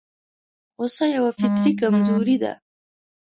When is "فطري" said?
1.39-1.71